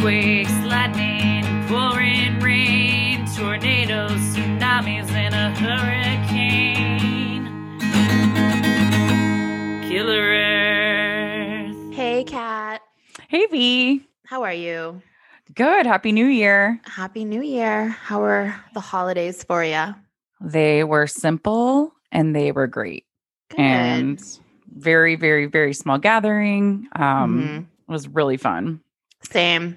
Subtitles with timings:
[0.00, 7.48] Earthquakes, lightning, pouring rain, tornadoes, tsunamis, and a hurricane.
[9.88, 11.94] Killer Earth.
[11.96, 12.80] Hey, Kat.
[13.28, 14.06] Hey V.
[14.24, 15.02] How are you?
[15.54, 15.84] Good.
[15.84, 16.80] Happy New Year.
[16.84, 17.88] Happy New Year.
[17.88, 19.96] How were the holidays for you?
[20.40, 23.04] They were simple and they were great.
[23.56, 24.22] And
[24.76, 26.86] very, very, very small gathering.
[26.94, 27.58] Um Mhm.
[27.88, 28.80] it was really fun.
[29.24, 29.76] Same.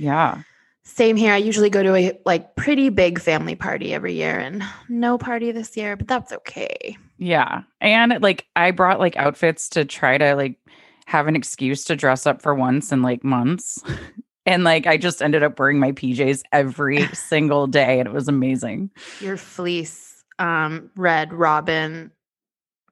[0.00, 0.42] Yeah.
[0.82, 1.32] Same here.
[1.32, 5.52] I usually go to a like pretty big family party every year and no party
[5.52, 6.96] this year, but that's okay.
[7.18, 7.62] Yeah.
[7.80, 10.56] And like I brought like outfits to try to like
[11.06, 13.82] have an excuse to dress up for once in like months.
[14.46, 18.26] And like I just ended up wearing my PJs every single day and it was
[18.26, 18.90] amazing.
[19.20, 22.10] Your fleece, um, red robin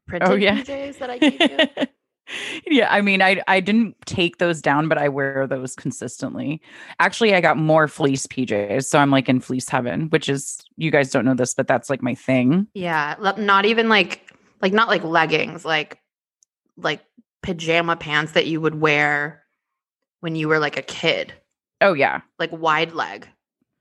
[0.06, 0.61] printed Oh, yeah.
[0.61, 1.87] PJs that I gave you.
[2.66, 6.60] yeah, I mean, I I didn't take those down, but I wear those consistently.
[6.98, 10.91] Actually, I got more fleece PJs, so I'm like in fleece heaven, which is you
[10.91, 12.66] guys don't know this, but that's like my thing.
[12.75, 15.98] Yeah, not even like like not like leggings, like
[16.77, 17.00] like
[17.42, 19.44] pajama pants that you would wear
[20.20, 21.33] when you were like a kid,
[21.81, 23.28] Oh yeah, like wide leg.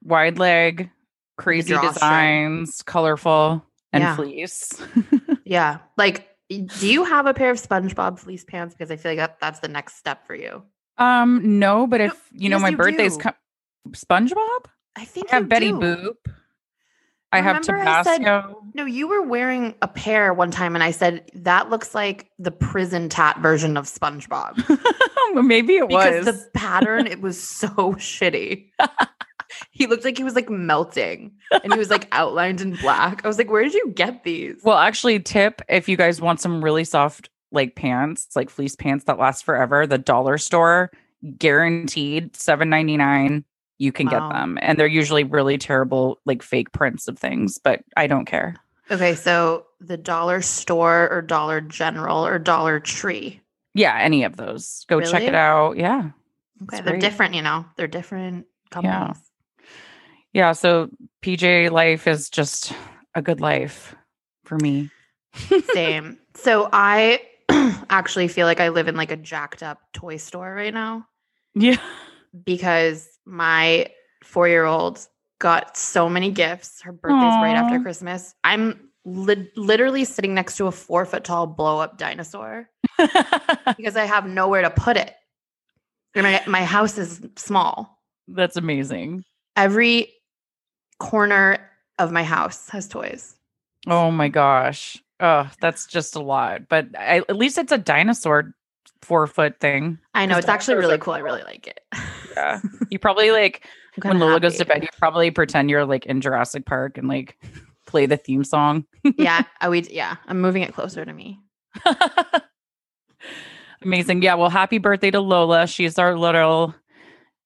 [0.04, 0.90] wide leg,
[1.38, 4.16] crazy designs, colorful, and Yeah.
[4.16, 4.74] fleece.
[5.46, 5.78] Yeah.
[5.98, 9.40] Like do you have a pair of SpongeBob fleece pants because I feel like that,
[9.40, 10.64] that's the next step for you.
[10.98, 13.34] um, no, but if you know yes, my you birthday's come,
[13.92, 14.66] SpongeBob.
[14.96, 15.80] I think I have Betty do.
[15.80, 16.14] Boop.
[17.34, 18.64] I have Remember I said- Tabasco.
[18.74, 22.52] No, you were wearing a pair one time and I said that looks like the
[22.52, 24.56] prison tat version of SpongeBob.
[25.44, 26.38] Maybe it because was.
[26.38, 28.70] the pattern it was so shitty.
[29.72, 31.32] he looked like he was like melting
[31.64, 33.24] and he was like outlined in black.
[33.24, 34.60] I was like, where did you get these?
[34.64, 39.06] Well, actually, tip if you guys want some really soft like pants, like fleece pants
[39.06, 40.92] that last forever, the dollar store
[41.38, 43.44] guaranteed seven ninety nine.
[43.80, 44.12] You can Wow.
[44.30, 47.60] get them, and they're usually really terrible, like fake prints of things.
[47.60, 48.56] But I don't care.
[48.90, 53.40] Okay, so the dollar store or Dollar General or Dollar Tree.
[53.76, 54.84] Yeah, any of those.
[54.88, 55.78] Go check it out.
[55.78, 56.10] Yeah,
[56.64, 57.02] Okay, they're great.
[57.02, 57.66] different, you know.
[57.76, 58.96] They're different companies.
[58.96, 59.14] yeah.
[60.54, 60.90] So
[61.24, 62.74] PJ life is just
[63.16, 63.96] a good life
[64.46, 64.90] for me.
[65.74, 66.20] Same.
[66.36, 67.20] So I
[67.90, 71.08] actually feel like I live in like a jacked up toy store right now.
[71.56, 71.78] Yeah.
[72.46, 73.88] because my
[74.24, 75.00] four year old
[75.40, 76.82] got so many gifts.
[76.84, 78.36] Her birthday's right after Christmas.
[78.44, 82.70] I'm li- literally sitting next to a four foot tall blow up dinosaur
[83.78, 85.12] because I have nowhere to put it.
[86.14, 88.00] And my, my house is small.
[88.28, 89.24] That's amazing.
[89.56, 90.14] Every
[91.00, 91.58] corner
[92.00, 93.36] of my house has toys.
[93.88, 95.02] Oh my gosh.
[95.20, 96.68] Oh, that's just a lot.
[96.70, 98.54] But I, at least it's a dinosaur
[99.02, 100.00] four foot thing.
[100.14, 101.14] I know it's actually really cool.
[101.14, 101.80] I really like it.
[102.36, 102.60] Yeah.
[102.90, 103.68] You probably like
[104.02, 107.38] when Lola goes to bed, you probably pretend you're like in Jurassic Park and like
[107.86, 108.86] play the theme song.
[109.18, 109.92] yeah, I would.
[109.92, 111.40] Yeah, I'm moving it closer to me.
[113.82, 114.22] Amazing.
[114.22, 114.36] Yeah.
[114.36, 115.68] Well, happy birthday to Lola.
[115.68, 116.74] She's our little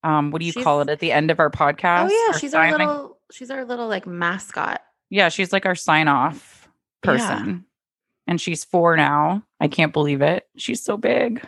[0.03, 2.09] um, what do you call it at the end of our podcast?
[2.09, 3.10] Oh yeah, Our she's our little.
[3.31, 4.81] She's our little like mascot.
[5.09, 6.67] Yeah, she's like our sign off
[7.03, 7.11] Yeah.
[7.11, 7.65] person.
[8.27, 9.43] And she's four now.
[9.59, 10.47] I can't believe it.
[10.57, 11.45] She's so big.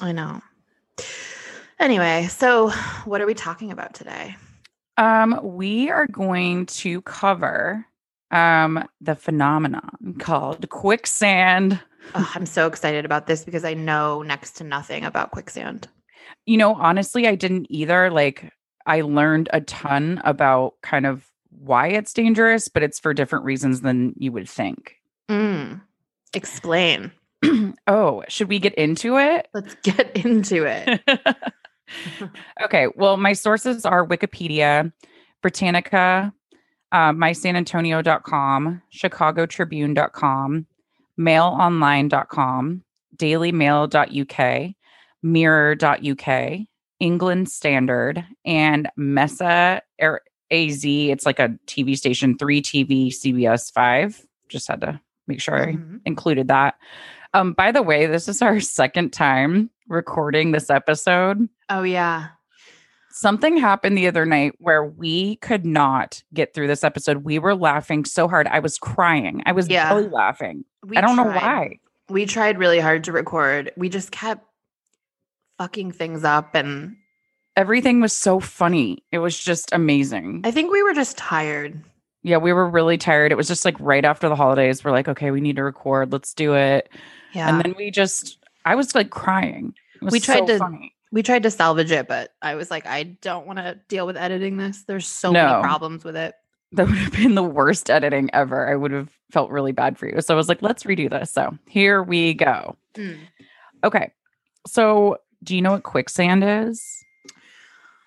[0.00, 0.42] I know.
[1.78, 2.70] Anyway, so
[3.04, 4.36] what are we talking about today?
[4.96, 7.84] Um, we are going to cover
[8.32, 11.80] um the phenomenon called quicksand.
[12.14, 15.88] Ugh, I'm so excited about this because I know next to nothing about quicksand.
[16.44, 18.10] You know, honestly, I didn't either.
[18.10, 18.52] Like,
[18.86, 23.80] I learned a ton about kind of why it's dangerous, but it's for different reasons
[23.80, 24.96] than you would think.
[25.28, 25.80] Mm.
[26.34, 27.12] Explain.
[27.86, 29.48] oh, should we get into it?
[29.54, 31.00] Let's get into it.
[32.62, 32.88] okay.
[32.96, 34.92] Well, my sources are Wikipedia,
[35.42, 36.32] Britannica,
[36.92, 40.66] uh, mysanantonio.com, chicagotribune.com,
[41.18, 42.82] mailonline.com,
[43.16, 44.74] dailymail.uk,
[45.22, 46.66] mirror.uk,
[47.00, 50.84] England Standard, and Mesa Air- AZ.
[50.84, 54.24] It's like a TV station, 3TV CBS 5.
[54.48, 56.00] Just had to make sure I Mhm.
[56.04, 56.76] included that.
[57.34, 61.48] Um, by the way, this is our second time recording this episode.
[61.68, 62.28] Oh yeah.
[63.10, 67.24] Something happened the other night where we could not get through this episode.
[67.24, 68.46] We were laughing so hard.
[68.46, 69.42] I was crying.
[69.46, 69.88] I was Yeah.
[69.88, 70.64] belly laughing.
[70.84, 71.78] We I don't know why.
[72.10, 73.72] We tried really hard to record.
[73.76, 74.44] We just kept
[75.58, 76.96] fucking things up and
[77.56, 79.02] Everything was so funny.
[79.12, 80.42] It was just amazing.
[80.44, 81.82] I think we were just tired.
[82.22, 83.32] yeah, we were really tired.
[83.32, 84.84] It was just like right after the holidays.
[84.84, 86.12] We're like, okay, we need to record.
[86.12, 86.90] Let's do it.
[87.32, 87.48] Yeah.
[87.48, 88.36] And then we just,
[88.66, 89.72] I was like crying.
[89.94, 90.92] It was We tried so to- funny.
[91.12, 94.18] We tried to salvage it, but I was like, I don't want to deal with
[94.18, 94.82] editing this.
[94.86, 95.46] There's so No.
[95.46, 96.34] many problems with it.
[96.72, 98.68] That would have been the worst editing ever.
[98.68, 100.20] I would have felt really bad for you.
[100.20, 101.30] So I was like, let's redo this.
[101.32, 102.76] So here we go.
[102.96, 103.16] Mm.
[103.82, 104.12] Okay.
[104.66, 107.04] So do you know what quicksand is?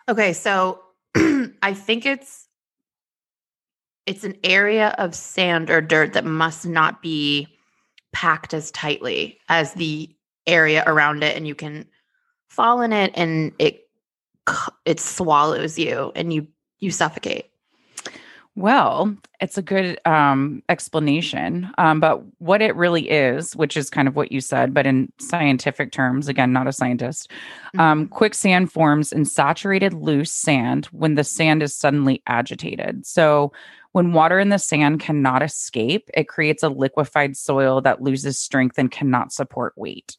[0.07, 0.81] Okay, so
[1.15, 2.47] I think it's
[4.05, 7.47] it's an area of sand or dirt that must not be
[8.11, 10.09] packed as tightly as the
[10.47, 11.85] area around it and you can
[12.47, 13.87] fall in it and it
[14.85, 16.47] it swallows you and you
[16.79, 17.51] you suffocate.
[18.59, 21.71] Well, it's a good um, explanation.
[21.77, 25.13] Um, but what it really is, which is kind of what you said, but in
[25.17, 27.31] scientific terms, again, not a scientist,
[27.77, 33.06] um, quicksand forms in saturated loose sand when the sand is suddenly agitated.
[33.07, 33.53] So,
[33.94, 38.77] when water in the sand cannot escape, it creates a liquefied soil that loses strength
[38.77, 40.17] and cannot support weight.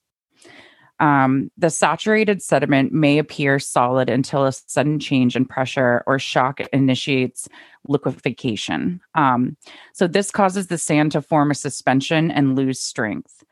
[1.01, 6.61] Um, the saturated sediment may appear solid until a sudden change in pressure or shock
[6.73, 7.49] initiates
[7.89, 9.01] liquefaction.
[9.15, 9.57] Um,
[9.95, 13.43] so, this causes the sand to form a suspension and lose strength.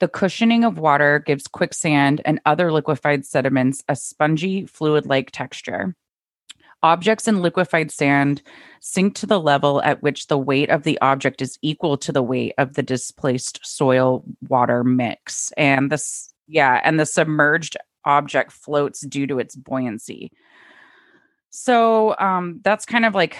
[0.00, 5.94] The cushioning of water gives quicksand and other liquefied sediments a spongy, fluid like texture.
[6.82, 8.42] Objects in liquefied sand
[8.80, 12.22] sink to the level at which the weight of the object is equal to the
[12.22, 15.50] weight of the displaced soil water mix.
[15.56, 20.30] And this, yeah, and the submerged object floats due to its buoyancy.
[21.50, 23.36] So um, that's kind of like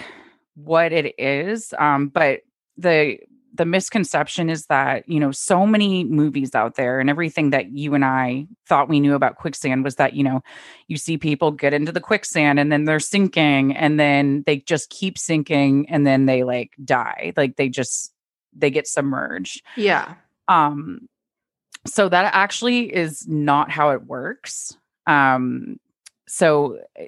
[0.54, 1.74] what it is.
[1.78, 2.40] Um, but
[2.76, 3.18] the
[3.56, 7.94] the misconception is that you know so many movies out there and everything that you
[7.94, 10.42] and I thought we knew about quicksand was that you know
[10.88, 14.90] you see people get into the quicksand and then they're sinking and then they just
[14.90, 18.12] keep sinking and then they like die like they just
[18.56, 20.14] they get submerged Yeah.
[20.48, 21.08] um
[21.86, 24.76] so that actually is not how it works
[25.06, 25.78] um
[26.26, 27.06] so eh,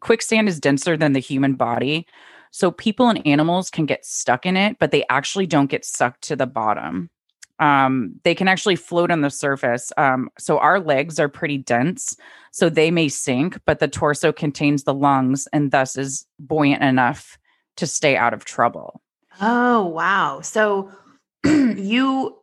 [0.00, 2.06] quicksand is denser than the human body
[2.50, 6.22] so people and animals can get stuck in it but they actually don't get sucked
[6.22, 7.10] to the bottom
[7.58, 12.16] um they can actually float on the surface um so our legs are pretty dense
[12.50, 17.38] so they may sink but the torso contains the lungs and thus is buoyant enough
[17.76, 19.02] to stay out of trouble
[19.40, 20.40] Oh, wow.
[20.40, 20.90] So
[21.44, 22.36] you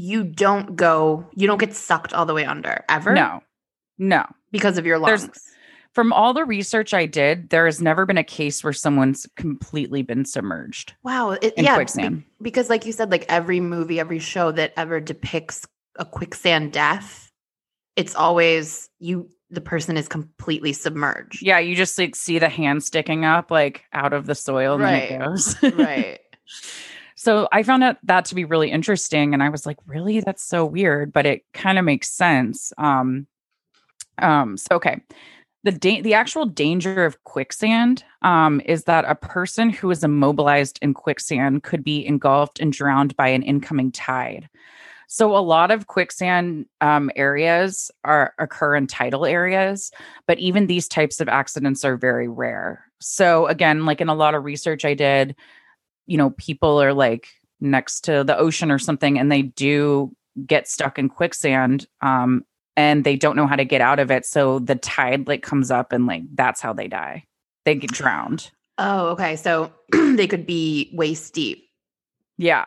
[0.00, 3.12] you don't go you don't get sucked all the way under ever?
[3.12, 3.42] no
[3.98, 5.46] no Because of your There's- lungs.
[5.92, 10.02] From all the research I did, there has never been a case where someone's completely
[10.02, 11.32] been submerged Wow.
[11.32, 15.00] It, in yeah, be- because like you said like every movie every show that ever
[15.00, 15.66] depicts
[15.96, 17.32] a quicksand death
[17.96, 22.84] it's always you the person is completely submerged yeah, you just like see the hand
[22.84, 25.08] sticking up like out of the soil Right.
[25.08, 25.62] then it goes.
[25.74, 26.20] right
[27.20, 30.20] so I found out that to be really interesting and I was like, really?
[30.20, 32.72] That's so weird, but it kind of makes sense.
[32.78, 33.26] Um
[34.16, 35.02] um so okay.
[35.62, 40.78] The da- the actual danger of quicksand um, is that a person who is immobilized
[40.80, 44.48] in quicksand could be engulfed and drowned by an incoming tide.
[45.06, 49.90] So a lot of quicksand um, areas are occur in tidal areas,
[50.26, 52.86] but even these types of accidents are very rare.
[52.98, 55.36] So again, like in a lot of research I did,
[56.06, 57.28] you know, people are like
[57.60, 60.14] next to the ocean or something, and they do
[60.46, 62.44] get stuck in quicksand, um,
[62.76, 64.24] and they don't know how to get out of it.
[64.24, 67.24] So the tide like comes up, and like that's how they die.
[67.64, 68.50] They get drowned.
[68.78, 71.68] oh okay so they could be waist deep
[72.38, 72.64] Yeah.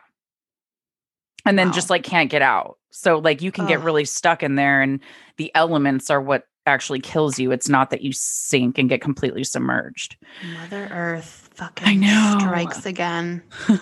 [1.46, 1.72] And then Wow.
[1.74, 2.78] just like can't get out.
[2.90, 5.00] So like you can get really stuck in there and
[5.36, 7.50] the elements are what actually kills you.
[7.50, 10.16] It's not that you sink and get completely submerged.
[10.54, 12.36] mother earth fucking know.
[12.38, 13.42] strikes again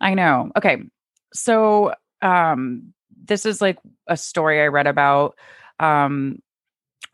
[0.00, 0.50] I know.
[0.56, 0.78] Okay.
[1.32, 2.92] So um
[3.24, 5.36] this is like a story I read about
[5.78, 6.40] um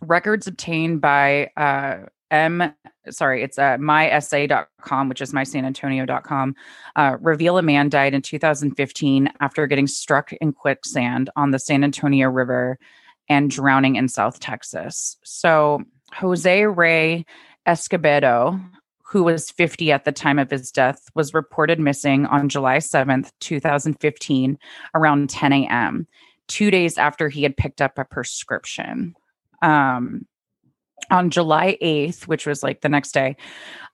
[0.00, 2.75] records obtained by uh M
[3.11, 6.54] sorry, it's uh mysa.com, which is mysanantonio.com,
[6.97, 11.85] uh, reveal a man died in 2015 after getting struck in quicksand on the San
[11.85, 12.78] Antonio River
[13.28, 15.16] and drowning in South Texas.
[15.23, 15.83] So
[16.14, 17.26] Jose Ray
[17.66, 18.61] Escobedo,
[19.09, 23.31] who was 50 at the time of his death, was reported missing on July 7th,
[23.41, 24.59] 2015,
[24.95, 26.07] around 10 a.m.,
[26.49, 29.15] two days after he had picked up a prescription.
[29.63, 30.27] Um,
[31.11, 33.37] on July 8th, which was like the next day,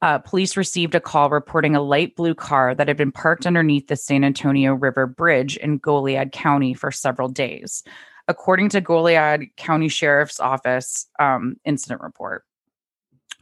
[0.01, 3.89] uh, police received a call reporting a light blue car that had been parked underneath
[3.89, 7.83] the San Antonio River Bridge in Goliad County for several days,
[8.29, 12.45] according to Goliad County Sheriff's Office um, incident report.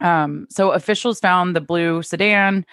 [0.01, 2.65] Um, so officials found the blue sedan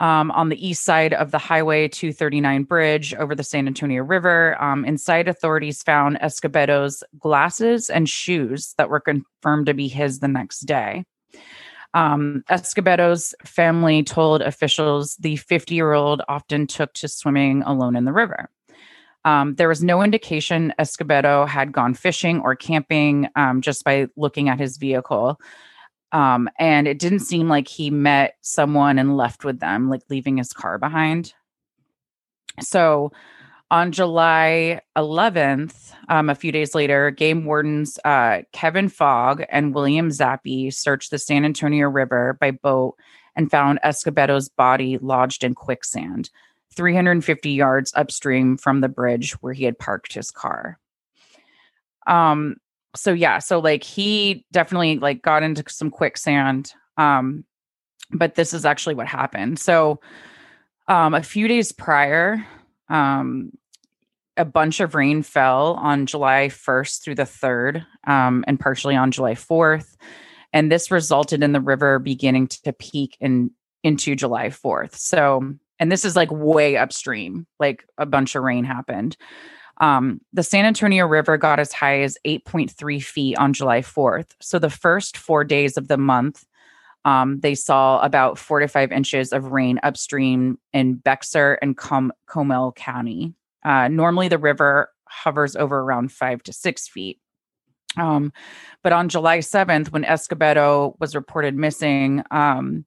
[0.00, 4.60] um, on the east side of the Highway 239 bridge over the San Antonio River.
[4.62, 10.28] Um, inside, authorities found Escobedo's glasses and shoes that were confirmed to be his the
[10.28, 11.04] next day.
[11.94, 18.04] Um, Escobedo's family told officials the 50 year old often took to swimming alone in
[18.04, 18.50] the river.
[19.24, 24.48] Um, there was no indication Escobedo had gone fishing or camping um, just by looking
[24.48, 25.40] at his vehicle.
[26.12, 30.38] Um, and it didn't seem like he met someone and left with them, like leaving
[30.38, 31.34] his car behind.
[32.60, 33.12] So
[33.70, 40.10] on July 11th, um, a few days later, game wardens uh, Kevin Fogg and William
[40.10, 42.96] Zappi searched the San Antonio River by boat
[43.36, 46.30] and found Escobedo's body lodged in quicksand,
[46.74, 50.78] 350 yards upstream from the bridge where he had parked his car.
[52.06, 52.56] Um,
[52.98, 56.72] so yeah, so like he definitely like got into some quicksand.
[56.96, 57.44] Um,
[58.10, 59.58] but this is actually what happened.
[59.58, 60.00] So
[60.88, 62.44] um a few days prior,
[62.88, 63.52] um
[64.38, 69.10] a bunch of rain fell on July 1st through the 3rd, um, and partially on
[69.10, 69.96] July 4th.
[70.52, 73.50] And this resulted in the river beginning to peak in
[73.84, 74.94] into July 4th.
[74.94, 79.16] So, and this is like way upstream, like a bunch of rain happened.
[79.80, 84.34] Um, the San Antonio River got as high as 8.3 feet on July 4th.
[84.40, 86.44] So the first four days of the month,
[87.04, 92.12] um, they saw about four to five inches of rain upstream in Bexar and Com-
[92.28, 93.34] Comal County.
[93.64, 97.20] Uh, normally, the river hovers over around five to six feet.
[97.96, 98.32] Um,
[98.82, 102.84] but on July 7th, when Escobedo was reported missing, um,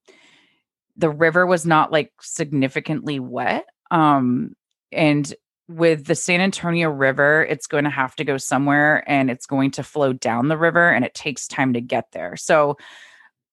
[0.95, 3.65] the river was not like significantly wet.
[3.89, 4.53] Um,
[4.91, 5.33] and
[5.71, 9.71] with the San Antonio River, it's going to have to go somewhere and it's going
[9.71, 12.35] to flow down the river and it takes time to get there.
[12.35, 12.77] So,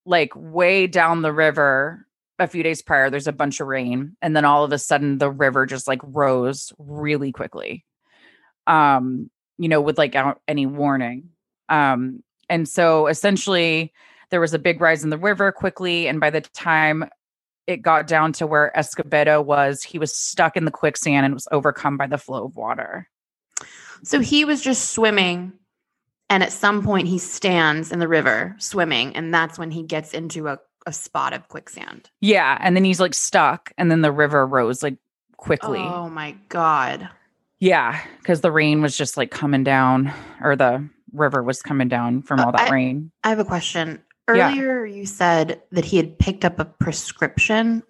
[0.04, 2.06] like, way down the river,
[2.38, 4.16] a few days prior, there's a bunch of rain.
[4.22, 7.84] And then all of a sudden, the river just like rose really quickly,
[8.66, 11.30] um, you know, with like out any warning.
[11.68, 13.92] Um, and so essentially,
[14.30, 16.06] there was a big rise in the river quickly.
[16.06, 17.08] And by the time
[17.68, 21.46] it got down to where Escobedo was, he was stuck in the quicksand and was
[21.52, 23.06] overcome by the flow of water.
[24.02, 25.52] So he was just swimming,
[26.30, 30.14] and at some point he stands in the river swimming, and that's when he gets
[30.14, 32.08] into a, a spot of quicksand.
[32.20, 32.56] Yeah.
[32.60, 34.96] And then he's like stuck, and then the river rose like
[35.36, 35.80] quickly.
[35.80, 37.08] Oh my god!
[37.60, 38.00] Yeah.
[38.24, 42.40] Cause the rain was just like coming down, or the river was coming down from
[42.40, 43.10] Uh, all that I- rain.
[43.24, 44.00] I have a question.
[44.34, 44.50] Yeah.
[44.50, 47.82] Earlier, you said that he had picked up a prescription.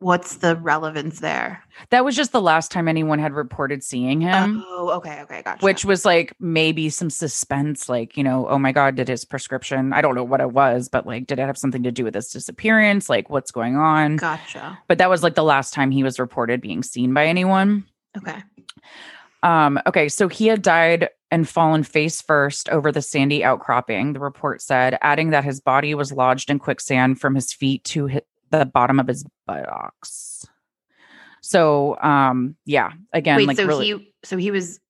[0.00, 1.62] What's the relevance there?
[1.90, 4.64] That was just the last time anyone had reported seeing him.
[4.68, 5.64] oh, okay, okay, gotcha.
[5.64, 9.92] which was like maybe some suspense like you know oh my god did his prescription
[9.92, 12.14] i don't know what it was but like did it have something to do with
[12.14, 14.78] his disappearance like what's going on gotcha.
[14.86, 17.84] but that was like the last time he was reported being seen by anyone
[18.16, 18.36] Okay.
[19.42, 24.20] um okay so he had died and fallen face first over the sandy outcropping the
[24.20, 28.20] report said adding that his body was lodged in quicksand from his feet to
[28.50, 30.46] the bottom of his buttocks
[31.40, 34.80] so um yeah again Wait, like so really he so he was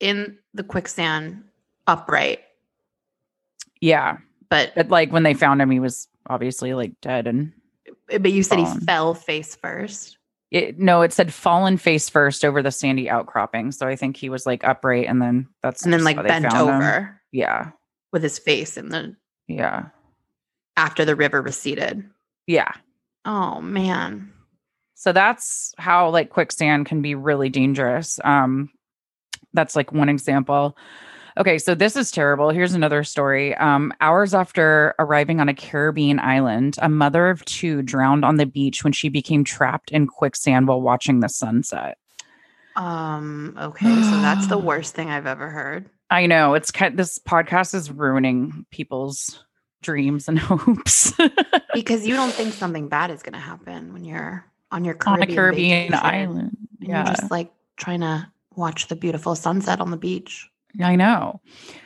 [0.00, 1.42] in the quicksand
[1.86, 2.40] upright,
[3.80, 4.18] yeah
[4.48, 7.52] but but like when they found him he was obviously like dead and
[8.08, 8.80] but you said fallen.
[8.80, 10.18] he fell face first.
[10.50, 14.28] It, no it said fallen face first over the sandy outcropping so i think he
[14.28, 16.74] was like upright and then that's and then like bent found him.
[16.74, 17.70] over yeah
[18.12, 19.14] with his face in the
[19.46, 19.86] yeah
[20.76, 22.04] after the river receded.
[22.46, 22.72] yeah
[23.24, 24.32] Oh man.
[24.94, 28.70] so that's how like quicksand can be really dangerous um
[29.52, 30.76] that's like one example
[31.38, 36.18] okay so this is terrible here's another story um hours after arriving on a caribbean
[36.20, 40.66] island a mother of two drowned on the beach when she became trapped in quicksand
[40.68, 41.96] while watching the sunset
[42.76, 45.90] Um, okay, so that's the worst thing I've ever heard.
[46.10, 46.96] I know it's kind.
[46.96, 49.44] This podcast is ruining people's
[49.82, 51.12] dreams and hopes
[51.74, 55.30] Because you don't think something bad is gonna happen when you're on your on Caribbean
[55.30, 56.40] a Caribbean vacation, island.
[56.80, 60.48] and Yeah, You're just like trying to watch the beautiful sunset on the beach.
[60.80, 61.40] I know.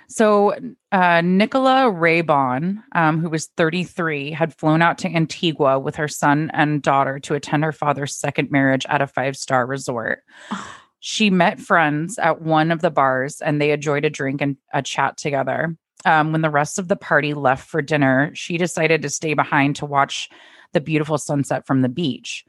[0.08, 0.54] So
[0.92, 6.50] uh, Nicola Raybon, um, who was 33, had flown out to Antigua with her son
[6.52, 10.22] and daughter to attend her father's second marriage at a five star resort.
[11.00, 14.82] She met friends at one of the bars and they enjoyed a drink and a
[14.82, 15.76] chat together.
[16.04, 19.76] Um, when the rest of the party left for dinner, she decided to stay behind
[19.76, 20.28] to watch
[20.72, 22.44] the beautiful sunset from the beach.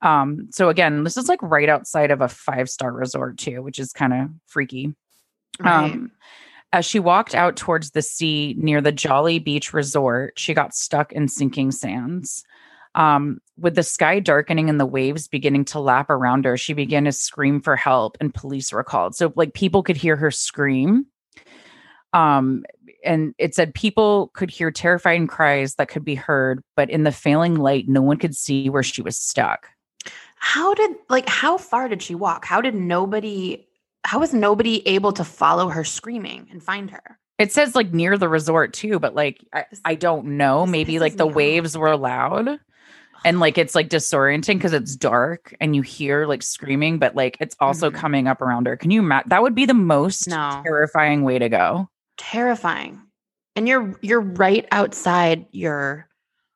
[0.00, 3.78] Um, so again, this is like right outside of a five star resort too, which
[3.78, 4.94] is kind of freaky.
[5.60, 5.92] Right.
[5.92, 6.10] Um,
[6.72, 11.12] as she walked out towards the sea near the Jolly Beach Resort, she got stuck
[11.12, 12.44] in sinking sands.
[12.96, 17.04] Um, with the sky darkening and the waves beginning to lap around her, she began
[17.04, 19.14] to scream for help, and police were called.
[19.14, 21.06] So, like, people could hear her scream.
[22.12, 22.64] Um,
[23.04, 27.12] and it said people could hear terrifying cries that could be heard, but in the
[27.12, 29.68] failing light, no one could see where she was stuck.
[30.36, 32.44] How did like how far did she walk?
[32.44, 33.66] How did nobody
[34.04, 37.18] how was nobody able to follow her screaming and find her?
[37.38, 40.66] It says like near the resort too, but like I, I don't know.
[40.66, 42.60] Maybe like the waves were loud
[43.24, 47.36] and like it's like disorienting because it's dark and you hear like screaming, but like
[47.40, 47.94] it's also Mhm.
[47.94, 48.76] coming up around her.
[48.76, 49.30] Can you imagine?
[49.30, 50.60] That would be the most No.
[50.62, 51.88] terrifying way to go.
[52.18, 53.00] Terrifying.
[53.56, 56.08] And you're you're right outside your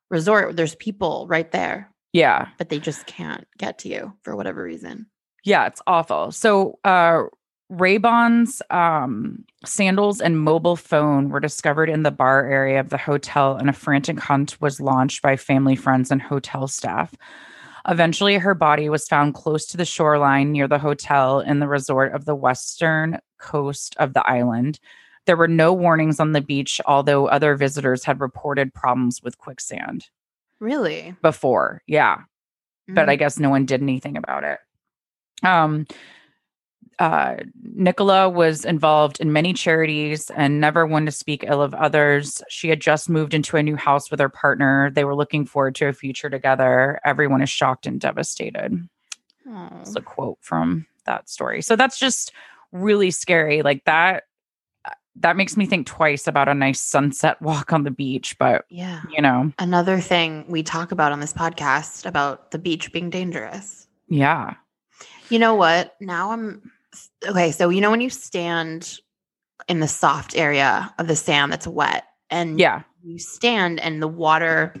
[0.09, 0.55] resort.
[0.55, 2.47] There's people right there, Yeah.
[2.57, 5.07] but they just can't get to you for whatever reason.
[5.45, 6.31] Yeah, it's awful.
[6.31, 7.23] So uh
[7.69, 13.55] Ray-Bon's um sandals and mobile phone were discovered in the bar area of the hotel
[13.57, 17.13] and a frantic hunt was launched by family friends and hotel staff.
[17.87, 22.13] Eventually her body was found close to the shoreline near the hotel in the resort
[22.13, 24.79] of the western coast of the island.
[25.25, 30.09] There were no warnings on the beach although other visitors had reported problems with quicksand
[30.59, 31.15] Really?
[31.21, 31.83] before.
[31.85, 32.21] Yeah
[32.87, 33.09] but Mm.
[33.09, 34.57] I guess no one did anything about it.
[35.43, 35.85] Um,
[36.99, 42.41] uh, Nicola was involved in many charities and never one to speak ill of others.
[42.49, 44.91] She had just moved into a new house with her partner.
[44.93, 46.99] They were looking forward to a future together.
[47.05, 48.87] Everyone is shocked and devastated.
[49.81, 51.61] It's a quote from that story.
[51.61, 52.31] So that's just
[52.71, 53.61] really scary.
[53.63, 54.23] Like that.
[54.85, 58.65] uh, That makes me think twice about a nice sunset walk on the beach, but
[58.69, 59.01] yeah.
[59.15, 63.87] you know, Another thing we talk about on this podcast about the beach being dangerous.
[64.09, 64.55] yeah,
[65.29, 65.95] You know what?
[66.01, 66.71] Now I'm
[67.27, 67.51] okay.
[67.51, 68.99] So, you know, when you stand
[69.67, 74.07] in the soft area of the sand that's wet and yeah, you stand and the
[74.07, 74.73] water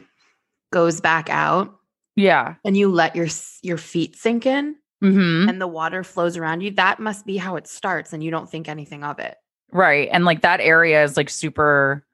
[0.71, 1.75] goes back out
[2.15, 2.55] yeah.
[2.63, 3.27] and you let your
[3.61, 7.55] your feet sink in hmm and the water flows around you, that must be how
[7.55, 9.35] it starts and you don't think anything of it.
[9.71, 10.09] Right.
[10.11, 12.05] And like that area is like super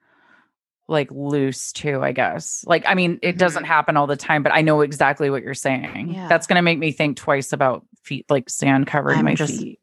[0.88, 2.64] like loose too, I guess.
[2.66, 3.66] Like, I mean, it doesn't Mhm.
[3.66, 6.12] happen all the time, but I know exactly what you're saying.
[6.14, 6.28] Yeah.
[6.28, 9.58] That's going to make me think twice about feet, like sand covering I'm my just
[9.58, 9.80] feet.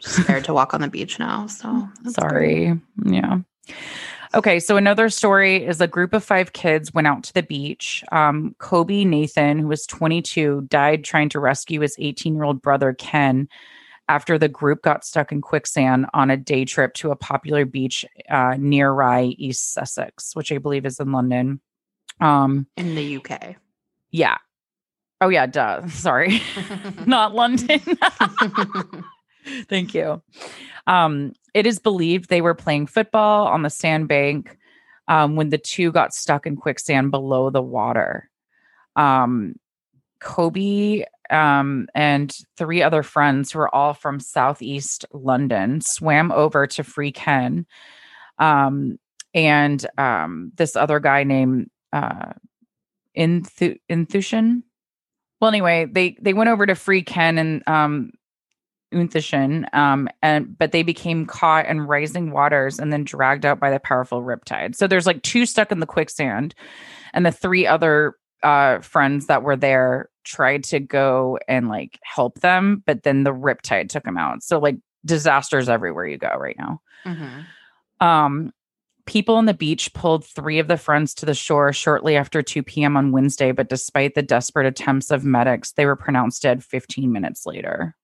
[0.00, 1.46] Scared to walk on the beach now.
[1.46, 2.68] So that's great.
[2.68, 2.80] Sorry.
[3.04, 3.38] Yeah.
[4.34, 4.60] Okay.
[4.60, 8.04] So another story is a group of five kids went out to the beach.
[8.12, 12.92] Um, Kobe Nathan, who was 22, died trying to rescue his 18 year old brother,
[12.92, 13.48] Ken,
[14.08, 18.04] after the group got stuck in quicksand on a day trip to a popular beach
[18.30, 21.60] uh, near Rye, East Sussex, which I believe is in London.
[22.20, 23.56] Um, in the UK.
[24.10, 24.38] yeah.
[25.20, 25.46] Oh, yeah.
[25.46, 25.86] Duh.
[25.88, 26.42] Sorry.
[27.06, 27.80] Not London.
[29.68, 30.22] Thank you.
[30.86, 34.56] Um, it is believed they were playing football on the sandbank
[35.08, 38.30] um, when the two got stuck in quicksand below the water.
[38.96, 39.54] Um,
[40.20, 46.84] Kobe um, and three other friends who were all from Southeast London swam over to
[46.84, 47.66] free Ken.
[48.38, 48.98] Um,
[49.34, 52.32] and um, this other guy named uh,
[53.16, 54.62] Inthu- Inthushan.
[55.40, 58.12] Well, anyway, they they went over to free Ken and um,
[58.94, 63.70] Unthishan, um, and but they became caught in rising waters and then dragged out by
[63.70, 64.74] the powerful riptide.
[64.76, 66.54] So there's like two stuck in the quicksand,
[67.12, 72.40] and the three other uh, friends that were there tried to go and like help
[72.40, 74.42] them, but then the riptide took them out.
[74.42, 76.80] So like disasters everywhere you go right now.
[77.04, 77.44] Mhm.
[78.00, 78.52] Um,
[79.06, 82.62] people on the beach pulled three of the friends to the shore shortly after 2
[82.62, 82.96] p.m.
[82.96, 87.46] on Wednesday, but despite the desperate attempts of medics, they were pronounced dead 15 minutes
[87.46, 87.94] later.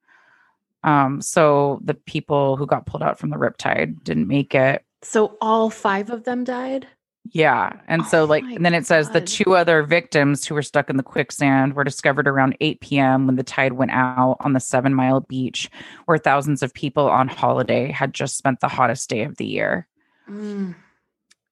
[0.84, 4.84] Um, so the people who got pulled out from the riptide didn't make it.
[5.02, 6.86] So all five of them died?
[7.30, 7.78] Yeah.
[7.86, 10.90] And so, Oh like, and then it says the two other victims who were stuck
[10.90, 13.26] in the quicksand were discovered around 8 p.m.
[13.26, 15.70] when the tide went out on the seven mile beach
[16.06, 19.86] where thousands of people on holiday had just spent the hottest day of the year.
[20.28, 20.76] Mm.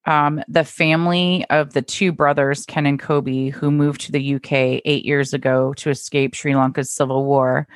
[0.07, 4.53] um, the family of the two brothers, Ken and Kobe, who moved to the UK
[4.85, 7.66] eight years ago to escape Sri Lanka's civil war,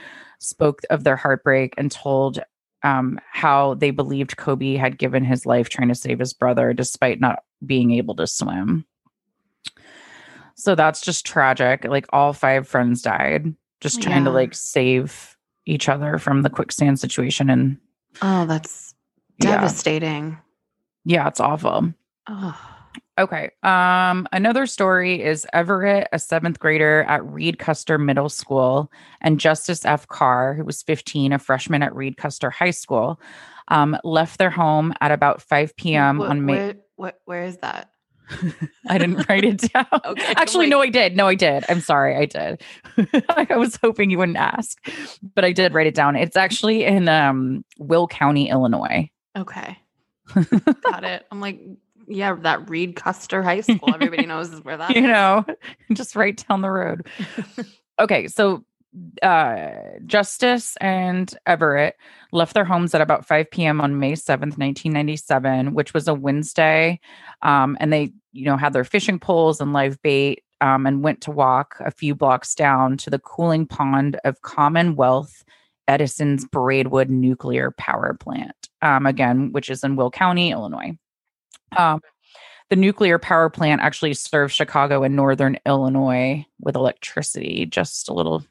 [0.45, 2.39] spoke of their heartbreak and told
[2.83, 7.21] um, how they believed Kobe had given his life trying to save his brother despite
[7.21, 8.85] not being able to swim.
[10.57, 11.85] So that's just tragic.
[11.85, 16.99] Like all five friends died just trying to like save each other from the quicksand
[17.01, 17.51] situation.
[17.51, 17.79] And
[18.23, 18.95] Oh, that's
[19.43, 20.39] yeah, devastating.
[21.05, 21.93] yeah, it's awful.
[22.29, 22.71] Oh.
[23.19, 23.51] Okay.
[23.63, 29.85] Um, another story is Everett, a seventh grader at Reed Custer Middle School, and Justice
[29.85, 30.09] F.
[30.09, 33.21] Carr, who was 15, a freshman at Reed Custer High School,
[33.69, 36.21] um, left their home at about 5 p.m.
[36.21, 36.53] On May.
[36.53, 37.91] Where, where, where is that?
[38.89, 39.87] I didn't write it down.
[40.05, 41.17] Okay, Actually, like- no, I did.
[41.17, 41.65] No, I did.
[41.69, 42.17] I'm sorry.
[42.17, 42.63] I did.
[43.29, 44.79] I was hoping you wouldn't ask,
[45.35, 46.17] but I did write it down.
[46.17, 49.11] It's actually in um, Will County, Illinois.
[49.37, 49.79] Okay.
[50.35, 51.27] Got it.
[51.31, 51.61] I'm like,
[52.07, 53.93] yeah, that Reed Custer High School.
[53.93, 55.09] Everybody knows where that you is.
[55.09, 55.45] know,
[55.93, 57.07] just right down the road.
[58.01, 58.65] okay, so
[59.23, 59.71] uh
[60.07, 61.97] Justice and Everett
[62.31, 63.81] left their homes at about 5 p.m.
[63.81, 67.01] on May 7th, 1997, which was a Wednesday.
[67.43, 71.21] Um, and they, you know, had their fishing poles and live bait um, and went
[71.23, 75.45] to walk a few blocks down to the cooling pond of Commonwealth
[75.89, 80.97] Edison's Braidwood Nuclear Power Plant, um, again, which is in Will County, Illinois.
[81.77, 82.01] Um,
[82.71, 87.67] the nuclear power plant actually serves Chicago and northern Illinois with electricity.
[87.67, 88.45] Just a little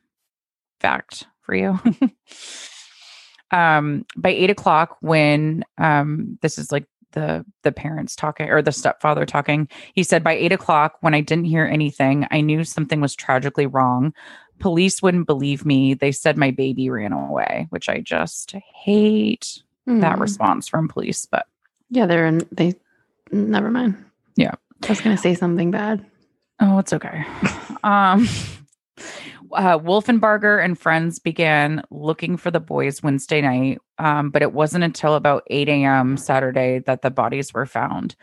[0.79, 1.79] fact for you.
[3.51, 8.71] um, by eight o'clock, when um, this is like the the parents talking or the
[8.71, 13.01] stepfather talking, he said, by eight o'clock, when I didn't hear anything, I knew something
[13.01, 14.13] was tragically wrong.
[14.59, 15.93] Police wouldn't believe me.
[15.93, 18.51] They said my baby ran away, which I just
[18.83, 20.21] hate that Hmm.
[20.21, 21.25] response from police.
[21.25, 21.45] But
[21.89, 22.41] Yeah, they're in.
[22.51, 22.73] They.
[23.31, 24.03] Never mind.
[24.35, 24.53] Yeah.
[24.83, 26.05] I was gonna say something bad.
[26.59, 27.25] Oh, it's okay.
[27.83, 28.27] um,
[29.53, 34.83] uh, Wolfenbarger and friends began looking for the boys Wednesday night, um, but it wasn't
[34.83, 36.17] until about 8 a.m.
[36.17, 38.15] Saturday that the bodies were found.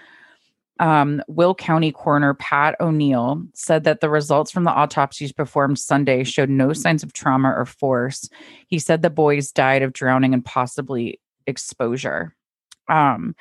[0.80, 6.24] Um, Will County coroner Pat O'Neill said that the results from the autopsies performed Sunday
[6.24, 8.28] showed no signs of trauma or force.
[8.66, 12.34] He said the boys died of drowning and possibly exposure.
[12.88, 13.36] Um,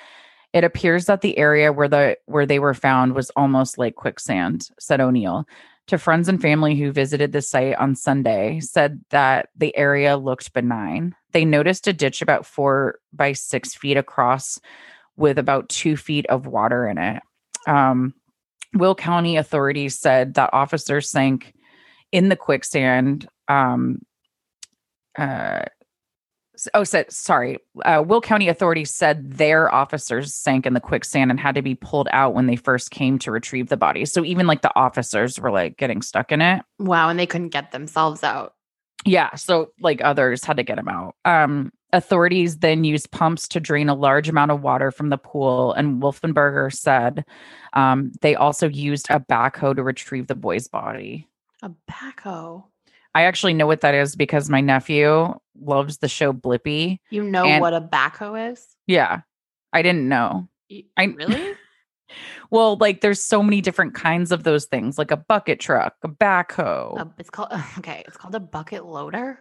[0.53, 4.69] it appears that the area where the where they were found was almost like quicksand,
[4.79, 5.45] said O'Neill.
[5.87, 10.53] To friends and family who visited the site on Sunday, said that the area looked
[10.53, 11.15] benign.
[11.31, 14.59] They noticed a ditch about four by six feet across
[15.17, 17.23] with about two feet of water in it.
[17.67, 18.13] Um,
[18.75, 21.53] Will County authorities said that officers sank
[22.11, 23.27] in the quicksand.
[23.47, 24.03] Um,
[25.17, 25.65] uh,
[26.73, 27.57] oh, said sorry.
[27.83, 31.75] Uh, Will County authorities said their officers sank in the quicksand and had to be
[31.75, 34.11] pulled out when they first came to retrieve the bodies.
[34.11, 36.61] So even like the officers were like getting stuck in it.
[36.79, 38.55] Wow, and they couldn't get themselves out.
[39.05, 41.15] Yeah, so like others had to get them out.
[41.23, 45.73] Um, authorities then used pumps to drain a large amount of water from the pool,
[45.73, 47.25] and Wolfenberger said
[47.73, 51.27] um, they also used a backhoe to retrieve the boy's body.
[51.61, 52.63] A backhoe.
[53.15, 56.99] I actually know what that is because my nephew loves the show Blippi.
[57.09, 58.65] You know And- what a backhoe is?
[58.87, 59.21] Yeah,
[59.73, 60.47] I didn't know.
[60.69, 61.53] You- I- really?
[62.51, 66.07] Well, like there's so many different kinds of those things, like a bucket truck, a
[66.07, 66.99] backhoe.
[66.99, 68.03] Uh, it's called okay.
[68.07, 69.37] It's called a bucket loader.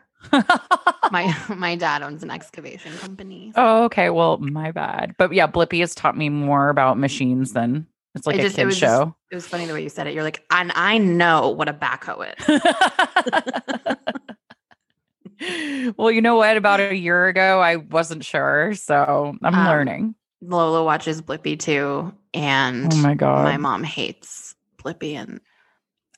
[1.11, 3.53] My my dad owns an excavation company.
[3.57, 4.11] oh, okay.
[4.11, 5.15] Well, my bad.
[5.17, 7.87] But yeah, Blippi has taught me more about machines than
[8.19, 9.15] it's like It a just- it kid was just- show.
[9.31, 10.13] It was funny the way you said it.
[10.15, 12.47] You're like, and I know what a backhoe is.
[15.97, 16.57] well, you know what?
[16.57, 18.75] About a year ago, I wasn't sure.
[18.75, 20.15] So I'm Um, learning.
[20.41, 23.45] Lola watches Blippi too, and Oh my God.
[23.45, 25.41] my mom hates Blippi and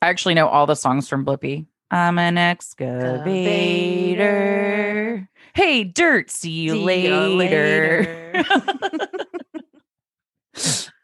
[0.03, 1.67] I actually know all the songs from Blippi.
[1.91, 5.29] I'm an excavator.
[5.55, 6.31] Hey, dirt.
[6.31, 8.45] See you See ya later.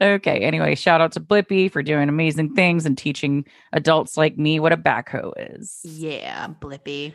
[0.01, 0.41] okay.
[0.41, 4.73] Anyway, shout out to Blippi for doing amazing things and teaching adults like me what
[4.73, 5.81] a backhoe is.
[5.85, 7.13] yeah, Blippi.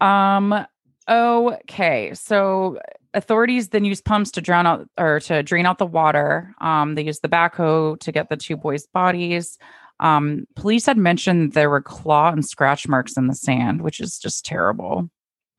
[0.00, 0.66] Um.
[1.08, 2.12] Okay.
[2.14, 2.78] So
[3.12, 6.54] authorities then use pumps to drown out or to drain out the water.
[6.60, 6.94] Um.
[6.94, 9.58] They use the backhoe to get the two boys' bodies.
[10.00, 10.46] Um.
[10.56, 14.44] Police had mentioned there were claw and scratch marks in the sand, which is just
[14.44, 15.10] terrible.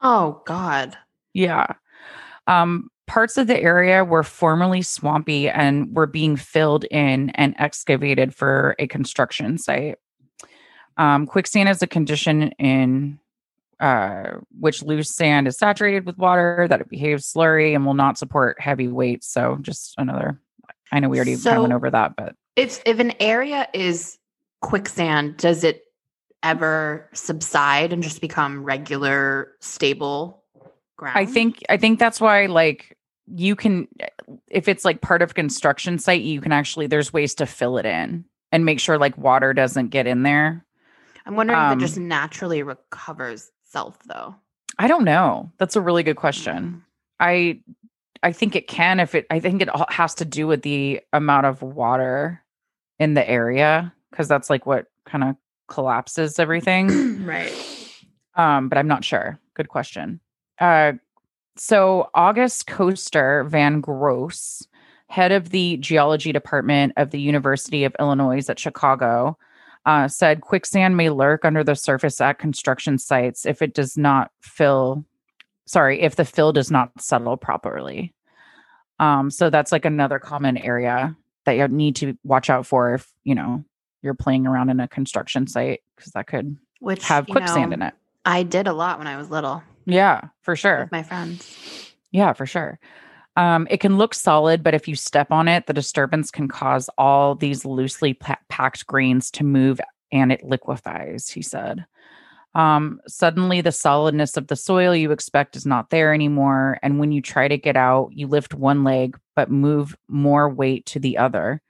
[0.01, 0.97] Oh God.
[1.33, 1.67] Yeah.
[2.47, 8.33] Um, parts of the area were formerly swampy and were being filled in and excavated
[8.33, 9.97] for a construction site.
[10.97, 13.19] Um, quicksand is a condition in
[13.79, 18.17] uh, which loose sand is saturated with water, that it behaves slurry and will not
[18.17, 19.27] support heavy weights.
[19.27, 20.39] So, just another,
[20.91, 24.17] I know we already kind of went over that, but If if an area is
[24.61, 25.83] quicksand, does it
[26.41, 30.44] ever subside and just become regular, stable
[30.95, 31.17] ground?
[31.17, 33.87] I think I think that's why like you can
[34.47, 37.85] if it's like part of construction site you can actually there's ways to fill it
[37.85, 40.65] in and make sure like water doesn't get in there.
[41.25, 44.35] I'm wondering if um, it just naturally recovers itself though.
[44.77, 45.51] I don't know.
[45.57, 46.83] That's a really good question.
[47.19, 47.61] I
[48.21, 51.01] I think it can if it I think it all has to do with the
[51.13, 52.43] amount of water
[52.99, 55.35] in the area cuz that's like what kind of
[55.67, 57.25] collapses everything.
[57.25, 57.51] right.
[58.35, 59.39] um, but I'm not sure.
[59.55, 60.19] Good question.
[60.59, 60.93] Uh,
[61.55, 64.67] so August Koster van Groos
[65.07, 69.37] head of the geology department of the University of Illinois at Chicago,
[69.85, 74.31] uh, said quicksand may lurk under the surface at construction sites if it does not
[74.41, 75.05] fill.
[75.65, 78.13] Sorry, if the fill does not settle properly.
[78.99, 81.15] Um, so that's like another common area
[81.45, 83.63] that you need to watch out for if you know
[84.01, 87.81] you're playing around in a construction site because that could Which have quicksand know, in
[87.83, 87.93] it.
[88.25, 90.81] I did a lot when I was little Yeah, for sure.
[90.81, 91.91] with my friends.
[92.11, 92.79] Yeah, for sure.
[93.37, 96.89] Um, it can look solid, but if you step on it, the disturbance can cause
[96.97, 99.79] all these loosely pa- packed grains to move
[100.11, 101.85] and it liquefies, he said.
[102.53, 106.79] Um, suddenly, the solidness of the soil you expect is not there anymore.
[106.81, 110.85] And when you try to get out, you lift one leg, but move more weight
[110.87, 111.61] to the other.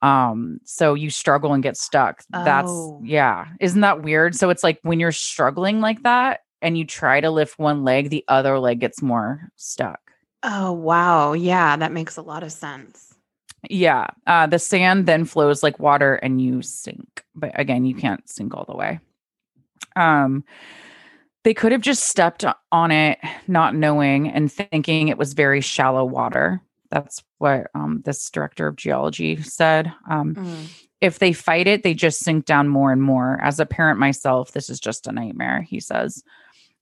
[0.00, 2.22] Um, so you struggle and get stuck.
[2.30, 3.00] That's, Oh.
[3.04, 3.46] yeah.
[3.58, 4.36] Isn't that weird?
[4.36, 8.10] So it's like when you're struggling like that and you try to lift one leg,
[8.10, 10.00] the other leg gets more stuck.
[10.42, 11.32] Oh wow.
[11.32, 13.14] Yeah, that makes a lot of sense.
[13.68, 14.06] Yeah.
[14.26, 17.24] Uh, the sand then flows like water and you sink.
[17.34, 19.00] But again, you can't sink all the way.
[19.96, 20.44] Um,
[21.44, 26.04] they could have just stepped on it, not knowing and thinking it was very shallow
[26.04, 26.60] water.
[26.90, 29.92] That's what um, this director of geology said.
[30.08, 30.66] Um, Mm.
[31.00, 33.40] if they fight it, they just sink down more and more.
[33.42, 36.22] As a parent myself, this is just a nightmare, he says.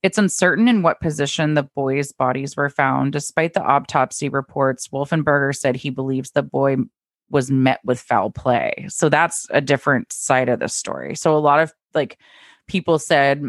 [0.07, 3.13] It's uncertain in what position the boys' bodies were found.
[3.13, 6.77] Despite the autopsy reports, Wolfenberger said he believes the boy
[7.29, 8.87] was met with foul play.
[8.89, 11.17] So that's a different side of the story.
[11.17, 12.19] So a lot of like
[12.69, 13.43] people said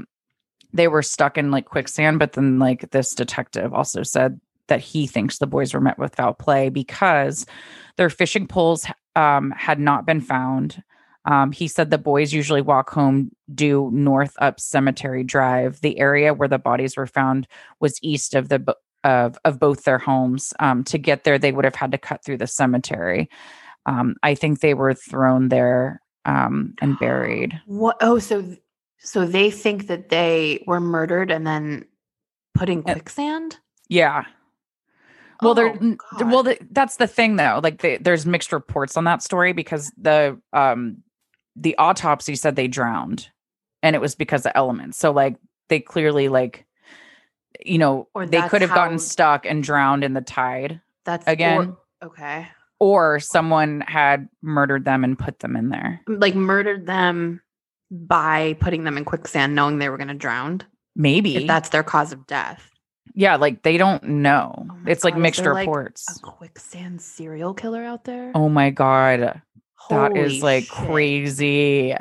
[0.73, 5.05] they were stuck in like quicksand, but then like this detective also said that he
[5.05, 7.45] thinks the boys were met with foul play because
[7.97, 10.81] their fishing poles um, had not been found.
[11.27, 15.81] Um, he said the boys usually walk home due north up Cemetery Drive.
[15.81, 17.47] The area where the bodies were found
[17.79, 20.53] was east of the of of both their homes.
[20.59, 23.29] Um, to get there, they would have had to cut through the cemetery.
[23.85, 27.59] Um, I think they were thrown there um, and buried.
[27.65, 27.97] What?
[28.01, 28.55] Oh, so
[28.99, 31.85] so they think that they were murdered and then
[32.53, 33.57] put in Uh, quicksand.
[33.89, 34.23] Yeah.
[35.41, 35.77] Well, there.
[35.79, 36.31] Oh, God.
[36.31, 37.59] Well, the, that's the thing, though.
[37.61, 41.03] Like, the, there's mixed reports on that story because the um
[41.59, 43.29] the autopsy said they drowned,
[43.81, 44.97] and it was because of elements.
[44.97, 45.37] So, like,
[45.69, 46.65] they clearly like,
[47.65, 51.31] you know, Or they could have gotten stuck and drowned in the tide, That's or-
[51.31, 51.77] again.
[52.03, 52.47] okay.
[52.79, 55.99] or someone had murdered them and put them in there.
[56.07, 57.41] Like murdered them
[57.89, 60.61] by putting them in quicksand, knowing they were going to drown.
[60.95, 62.69] Maybe If that's their cause of death.
[63.15, 64.67] yeah, like they don't know.
[64.69, 66.05] Oh it's like God, is mixed there, like, reports.
[66.17, 68.31] A quicksand serial killer out there.
[68.35, 69.41] oh my god,
[69.89, 70.71] that is Holy like shit.
[70.73, 71.95] crazy.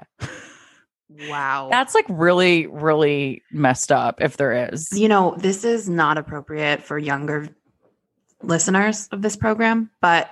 [1.29, 1.69] Wow.
[1.71, 4.89] That's like really, really messed up if there is.
[4.93, 7.49] you know, this is not appropriate for younger
[8.43, 10.31] listeners of this program, but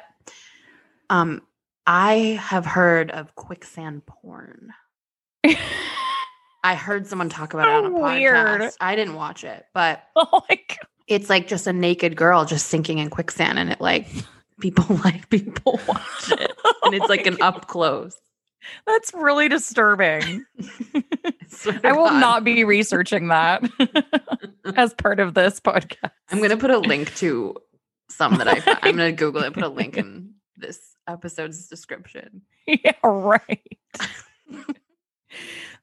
[1.11, 1.43] um
[1.87, 4.71] I have heard of quicksand porn.
[6.65, 8.59] I heard someone talk about it on a So podcast.
[8.59, 8.73] weird.
[8.81, 10.43] I didn't watch it, but oh
[11.07, 14.07] it's like just a naked girl just sinking in quicksand and it like
[14.65, 16.53] people like people watch it.
[16.85, 18.17] And it's like an up close.
[18.87, 20.47] That's really disturbing.
[21.85, 22.21] I will God.
[22.21, 23.63] not be researching that
[24.75, 26.13] as part of this podcast.
[26.31, 27.57] I'm gonna put a link to
[28.09, 28.79] some that I found.
[28.83, 32.41] I'm gonna Google it, put a link in this episode's description.
[32.67, 33.79] yeah, right.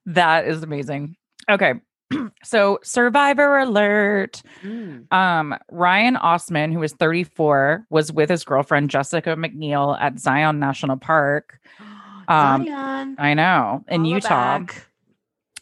[0.06, 1.14] that is amazing.
[1.48, 1.74] Okay.
[2.44, 4.42] So, survivor alert.
[5.10, 10.96] Um, Ryan Osman, who was 34, was with his girlfriend Jessica McNeil at Zion National
[10.96, 11.58] Park.
[12.28, 14.28] Um, Zion, I know in follow Utah.
[14.60, 14.86] back.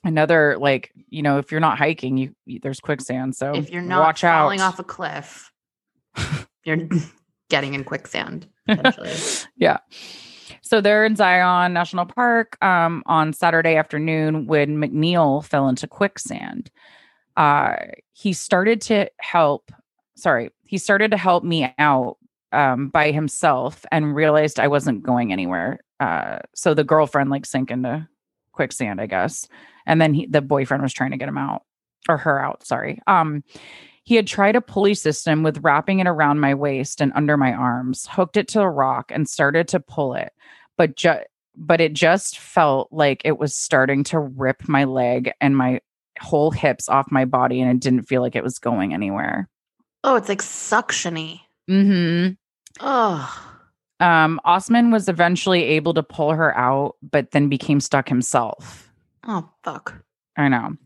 [0.04, 3.34] Another like you know, if you're not hiking, you, you there's quicksand.
[3.34, 4.74] So If you're not watch falling out.
[4.74, 5.50] off a cliff,
[6.64, 6.86] you're
[7.48, 8.46] getting in quicksand.
[9.56, 9.78] Yeah.
[10.70, 16.70] So they're in Zion National Park um, on Saturday afternoon when McNeil fell into quicksand.
[17.36, 17.74] Uh,
[18.12, 19.72] he started to help.
[20.14, 22.18] Sorry, he started to help me out
[22.52, 25.80] um, by himself and realized I wasn't going anywhere.
[25.98, 28.06] Uh, so the girlfriend like sank into
[28.52, 29.48] quicksand, I guess,
[29.86, 31.64] and then he, the boyfriend was trying to get him out
[32.08, 32.64] or her out.
[32.64, 33.00] Sorry.
[33.08, 33.42] Um,
[34.04, 37.52] he had tried a pulley system with wrapping it around my waist and under my
[37.52, 40.32] arms, hooked it to a rock, and started to pull it.
[40.80, 45.54] But ju- but it just felt like it was starting to rip my leg and
[45.54, 45.82] my
[46.22, 49.46] whole hips off my body, and it didn't feel like it was going anywhere.
[50.04, 51.40] Oh, it's like suctiony.
[51.68, 52.32] Mm-hmm.
[52.80, 53.46] Oh,
[54.00, 58.90] Um, Osman was eventually able to pull her out, but then became stuck himself.
[59.28, 60.02] oh, fuck.
[60.38, 60.76] I know.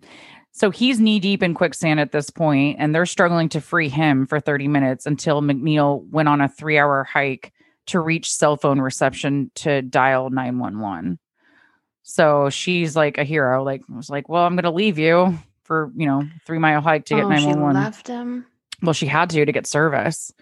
[0.51, 4.27] So he's knee deep in quicksand at this point, and they're struggling to free him
[4.27, 7.53] for 30 minutes until McNeil went on a three hour hike
[7.87, 11.19] to reach cell phone reception to dial 911.
[12.03, 13.63] So she's like a hero.
[13.63, 17.07] Like, was like, well, I'm going to leave you for, you know, three mile hike
[17.07, 17.83] to get oh, she 911.
[17.83, 18.47] left him.
[18.83, 20.33] Well, she had to to get service.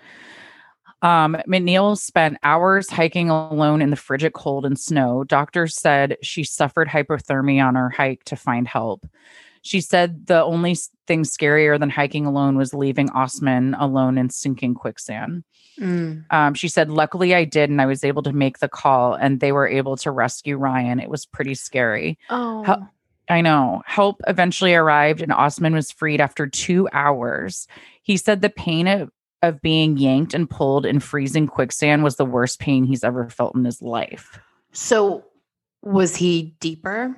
[1.03, 5.25] Um, McNeil spent hours hiking alone in the frigid cold and snow.
[5.25, 9.05] Doctors said she suffered hypothermia on her hike to find help.
[9.63, 14.75] She said the only thing scarier than hiking alone was leaving Osman alone in sinking
[14.75, 15.45] quicksand.
[15.81, 16.25] Mm.
[16.31, 19.41] Um, she said, Luckily, I did, and I was able to make the call, and
[19.41, 21.01] they were able to rescue Ryan.
[21.01, 22.19] It was pretty scary.
[22.29, 22.89] Oh, How-
[23.29, 23.83] I know.
[23.87, 27.67] Help eventually arrived, and Osman was freed after two hours.
[28.03, 29.11] He said the pain of,
[29.43, 33.55] of being yanked and pulled in freezing quicksand was the worst pain he's ever felt
[33.55, 34.39] in his life.
[34.73, 35.25] so
[35.83, 37.17] was he deeper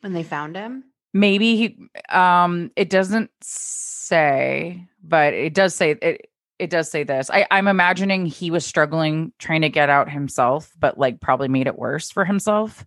[0.00, 0.84] when they found him?
[1.14, 1.78] Maybe he,
[2.10, 6.30] um, it doesn't say, but it does say it.
[6.58, 7.30] It does say this.
[7.30, 11.68] I, I'm imagining he was struggling trying to get out himself, but like probably made
[11.68, 12.84] it worse for himself.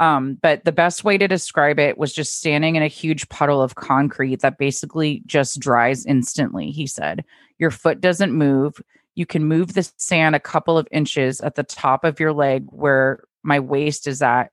[0.00, 3.62] Um, but the best way to describe it was just standing in a huge puddle
[3.62, 6.70] of concrete that basically just dries instantly.
[6.70, 7.22] He said,
[7.58, 8.80] Your foot doesn't move.
[9.14, 12.64] You can move the sand a couple of inches at the top of your leg
[12.70, 14.50] where my waist is at,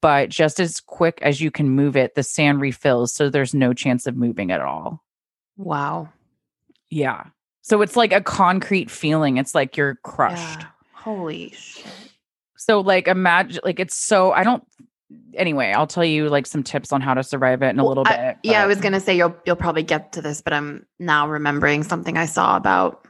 [0.00, 3.12] but just as quick as you can move it, the sand refills.
[3.12, 5.02] So there's no chance of moving at all.
[5.56, 6.08] Wow.
[6.90, 7.24] Yeah.
[7.62, 9.36] So it's like a concrete feeling.
[9.36, 10.60] It's like you're crushed.
[10.60, 10.66] Yeah.
[10.94, 11.86] Holy shit.
[12.56, 14.64] So like imagine like it's so I don't
[15.34, 17.88] anyway, I'll tell you like some tips on how to survive it in a Well,
[17.90, 18.36] little I- bit.
[18.42, 21.82] yeah, I was gonna say you'll you'll probably get to this, but I'm now remembering
[21.82, 23.06] something I saw about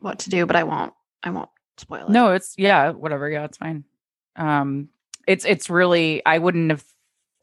[0.00, 0.92] what to do, but I won't.
[1.22, 2.10] I won't spoil it.
[2.10, 3.30] No, it's yeah, whatever.
[3.30, 3.84] Yeah, it's fine.
[4.36, 4.88] Um
[5.26, 6.84] it's it's really I wouldn't have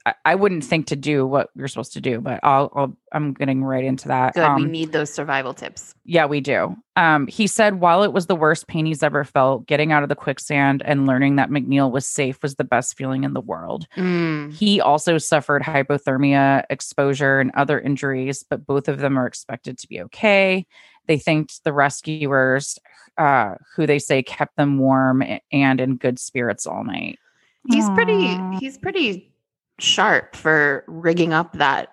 [0.03, 3.33] I, I wouldn't think to do what you're supposed to do, but I'll, I'll I'm
[3.33, 4.33] getting right into that.
[4.33, 4.41] good.
[4.55, 5.93] we Um, need those survival tips.
[6.05, 6.75] Yeah, we do.
[6.95, 10.09] Um, he said while it was the worst pain he's ever felt, getting out of
[10.09, 13.85] the quicksand and learning that McNeil was safe was the best feeling in the world.
[13.95, 14.51] Mm.
[14.51, 19.87] He also suffered hypothermia, exposure, and other injuries, but both of them are expected to
[19.87, 20.65] be okay.
[21.07, 22.79] They thanked the rescuers,
[23.17, 27.19] uh, who they say kept them warm and in good spirits all night.
[27.67, 28.37] He's pretty.
[28.59, 29.33] He's pretty
[29.79, 31.89] sharp for rigging up that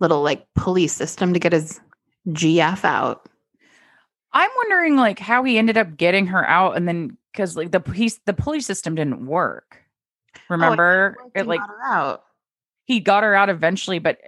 [0.00, 1.80] little like police system to get his
[2.28, 3.28] GF out.
[4.32, 7.80] I'm wondering, like, how he ended up getting her out, and then because like the
[7.80, 9.78] police, the police system didn't work.
[10.50, 12.24] Remember, He it like got her out.
[12.84, 14.18] he got her out eventually, but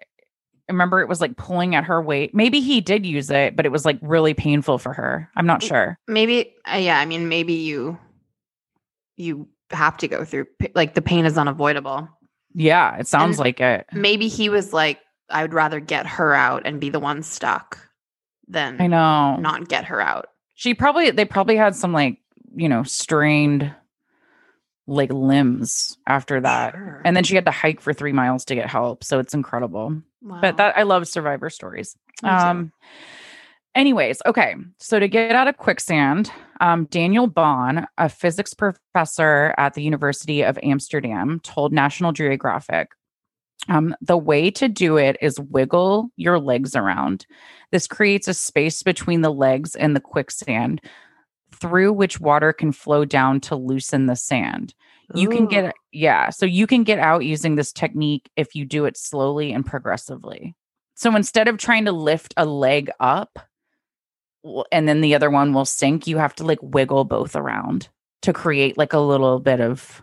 [0.68, 2.34] remember it was like pulling at her weight.
[2.34, 5.28] Maybe he did use it, but it was like really painful for her.
[5.36, 5.98] I'm not sure.
[6.08, 6.54] Maybe.
[6.70, 6.98] Uh, yeah.
[6.98, 7.98] I mean, maybe you.
[9.16, 12.08] You have to go through like the pain is unavoidable.
[12.54, 13.86] Yeah, it sounds And- like it.
[13.92, 17.78] Maybe he was like, I would rather get her out and be the one stuck
[18.48, 19.36] than I know.
[19.36, 20.26] not get her out.
[20.54, 22.18] She probably they probably had some like,
[22.56, 23.72] you know, strained
[24.86, 26.72] like limbs after that.
[26.74, 27.00] Sure.
[27.04, 30.02] And then she had to hike for 3 miles to get help, so it's incredible.
[30.20, 30.40] Wow.
[30.40, 31.96] But that I love survivor stories.
[32.24, 32.34] Me too.
[32.34, 32.72] Um,
[33.74, 34.56] Anyways, okay.
[34.78, 40.42] So to get out of quicksand, um, Daniel Bonn, a physics professor at the University
[40.42, 42.90] of Amsterdam, told National Geographic
[43.68, 47.26] um, the way to do it is wiggle your legs around.
[47.70, 50.80] This creates a space between the legs and the quicksand
[51.54, 54.74] through which water can flow down to loosen the sand.
[55.12, 58.84] You can get yeah, so you can get out using this technique if you do
[58.84, 60.54] it slowly and progressively.
[60.94, 63.40] So instead of trying to lift a leg up
[64.72, 67.88] and then the other one will sink, you have to like wiggle both around
[68.22, 70.02] to create like a little bit of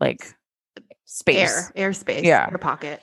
[0.00, 0.34] like
[1.04, 1.70] space.
[1.76, 2.48] air, airspace, Yeah.
[2.50, 3.00] air pocket.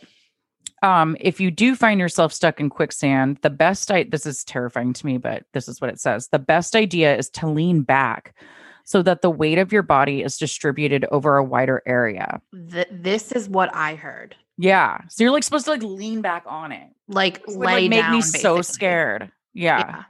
[0.84, 4.94] Um, if you do find yourself stuck in quicksand, the best I this is terrifying
[4.94, 6.28] to me, but this is what it says.
[6.28, 8.36] The best idea is to lean back
[8.84, 12.40] so that the weight of your body is distributed over a wider area.
[12.72, 14.36] Th- this is what I heard.
[14.58, 15.02] Yeah.
[15.10, 16.88] So you're like supposed to like lean back on it.
[17.08, 18.12] Like would lay like make down.
[18.14, 19.32] me so scared.
[19.54, 19.80] Yeah.
[19.80, 20.04] Yeah.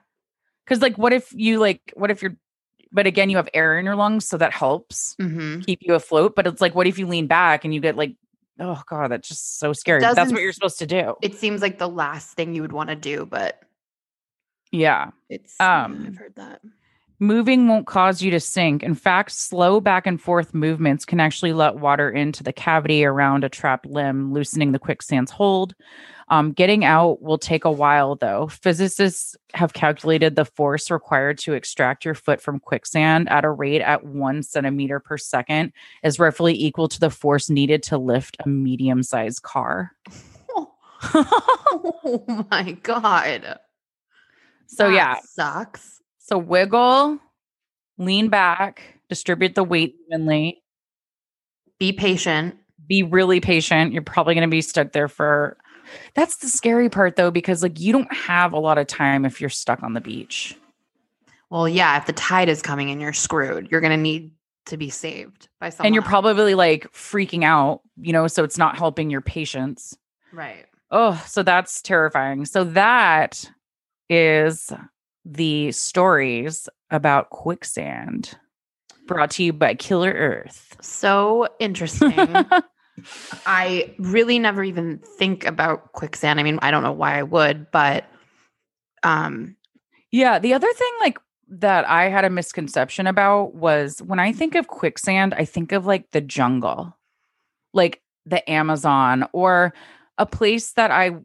[0.68, 2.36] Cause like what if you like what if you're
[2.92, 5.62] but again you have air in your lungs, so that helps Mm-hmm.
[5.62, 6.36] keep you afloat.
[6.36, 8.16] But it's like what if you lean back and you get like,
[8.60, 10.02] oh god, that's just so scary.
[10.02, 11.16] That's what you're supposed to do.
[11.22, 13.62] It seems like the last thing you would want to do, but
[14.72, 15.12] yeah.
[15.30, 15.60] it's.
[15.60, 16.62] Um, I've heard that.
[17.20, 18.84] Moving won't cause you to sink.
[18.84, 23.44] In fact, slow back and forth movements can actually let water into the cavity around
[23.44, 25.74] a trapped limb, loosening the quicksand's hold.
[26.30, 28.48] Um, getting out will take a while, though.
[28.48, 33.82] Physicists have calculated the force required to extract your foot from quicksand at a rate
[33.82, 35.71] at one centimeter per second
[36.04, 39.92] is roughly equal to the force needed to lift a medium sized car.
[41.13, 43.60] oh my god.
[44.67, 46.02] so That yeah, sucks.
[46.17, 47.19] so wiggle,
[47.98, 50.63] lean back, distribute the weight evenly.
[51.80, 52.56] Be patient.
[52.88, 53.94] Be really patient.
[53.94, 55.58] You're probably going to be stuck there for.
[56.13, 59.40] That's the scary part though, because like you don't have a lot of time if
[59.42, 60.56] you're stuck on the beach.
[61.50, 64.31] Well, yeah, if the tide is coming and you're screwed, you're gonna need
[64.65, 65.88] to be saved by someone.
[65.88, 69.98] and you're probably like freaking out, you know, so it's not helping your patience.
[70.33, 70.65] right.
[70.90, 72.46] Oh, so that's terrifying.
[72.46, 73.44] So that
[74.10, 74.71] is
[75.25, 78.38] the stories about quicksand
[79.06, 80.77] brought to you by Killer Earth.
[80.81, 82.13] So interesting.
[83.45, 86.39] I really never even think about quicksand.
[86.39, 88.06] I mean, I don't know why I would, but
[89.04, 89.56] um
[90.12, 91.17] yeah, the other thing like
[91.50, 95.85] that I had a misconception about was when I think of quicksand, I think of
[95.85, 96.95] like the jungle.
[97.73, 99.73] Like the Amazon or
[100.17, 101.17] a place that I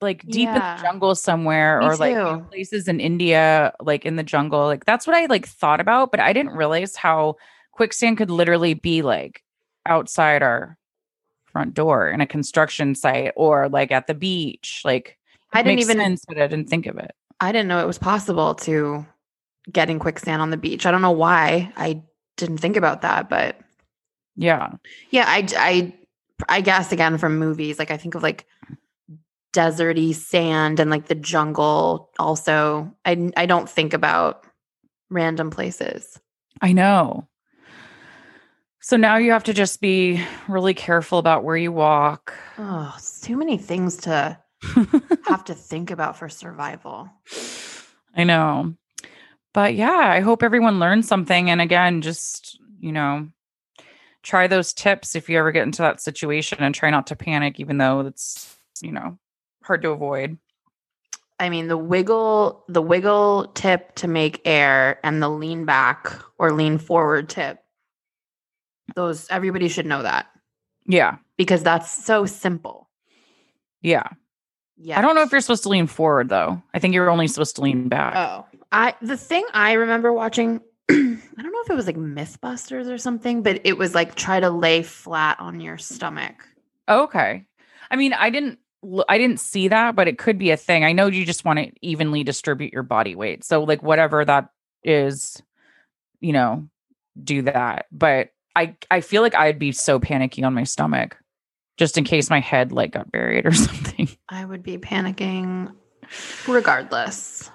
[0.00, 4.06] like deep in the jungle somewhere Me or like you know, places in India like
[4.06, 7.34] in the jungle like that's what I like thought about but I didn't realize how
[7.72, 9.42] quicksand could literally be like
[9.88, 10.76] outside our
[11.46, 15.18] front door in a construction site or like at the beach like
[15.52, 17.98] I didn't even sense but I didn't think of it I didn't know it was
[17.98, 19.06] possible to
[19.70, 20.86] get in quicksand on the beach.
[20.86, 22.02] I don't know why I
[22.36, 23.58] didn't think about that, but
[24.36, 24.72] yeah
[25.10, 25.94] yeah, I I
[26.48, 28.46] I guess again from movies, like I think of like
[29.52, 32.94] deserty sand and like the jungle also.
[33.04, 34.44] I I don't think about
[35.10, 36.20] random places.
[36.60, 37.28] I know
[38.88, 43.36] so now you have to just be really careful about where you walk Oh, too
[43.36, 44.38] many things to
[45.26, 47.10] have to think about for survival.
[48.16, 48.74] I know.
[49.52, 51.50] But yeah, I hope everyone learned something.
[51.50, 53.28] And again, just, you know,
[54.22, 57.60] try those tips if you ever get into that situation and try not to panic,
[57.60, 59.18] even though it's, you know,
[59.62, 60.38] hard to avoid.
[61.38, 66.52] I mean, the wiggle, the wiggle tip to make air and the lean back or
[66.52, 67.60] lean forward tip.
[68.94, 70.26] Those everybody should know that
[70.86, 71.16] Yeah.
[71.36, 72.88] because that's so simple.
[73.82, 74.04] Yeah.
[74.76, 74.98] Yeah.
[74.98, 76.62] I don't know if you're supposed to lean forward though.
[76.72, 78.14] I think you're only supposed to lean back.
[78.16, 80.60] Oh, I the thing I remember watching.
[80.90, 84.40] I don't know if it was like MythBusters or something, but it was like try
[84.40, 86.34] to lay flat on your stomach.
[86.88, 87.44] okay.
[87.90, 88.58] I mean, I didn't
[89.08, 90.84] I didn't see that, but it could be a thing.
[90.84, 93.44] I know you just want to evenly distribute your body weight.
[93.44, 94.50] So like whatever that
[94.84, 95.42] is,
[96.20, 96.68] you know,
[97.22, 97.86] do that.
[97.90, 98.28] But
[98.58, 101.16] I I feel like I'd be so panicky on my stomach
[101.76, 104.08] just in case my head like got buried or something.
[104.28, 105.72] I would be panicking
[106.48, 107.50] regardless.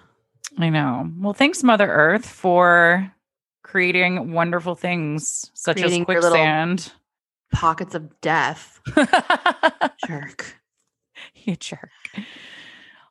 [0.57, 1.11] I know.
[1.19, 3.11] Well, thanks Mother Earth for
[3.63, 6.91] creating wonderful things such Creating as quicksand.
[7.51, 8.79] Pockets of death.
[10.07, 10.55] Jerk.
[11.35, 11.89] you jerk.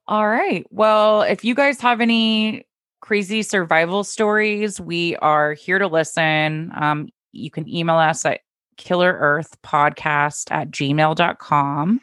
[0.08, 0.66] All right.
[0.70, 2.66] Well, if you guys have any
[3.00, 6.72] crazy survival stories, we are here to listen.
[6.74, 8.40] Um, you can email us at
[8.78, 12.00] killerearthpodcast at gmail.com.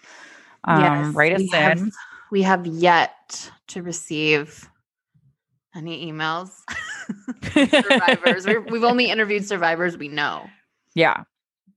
[0.66, 1.92] Um, Yes, write us we have- in.
[2.32, 4.70] We have yet to receive
[5.76, 6.52] any emails.
[7.82, 8.46] survivors.
[8.46, 10.48] We're, we've only interviewed survivors we know,
[10.94, 11.24] yeah.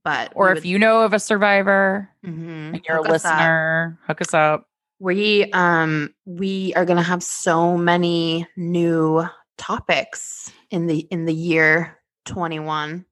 [0.05, 4.35] but Or if you know of a survivor mm and you're a listener, hook us
[4.35, 4.67] up.
[4.99, 9.25] we um we are gonna have so many new
[9.57, 13.07] topics in the in the year 21.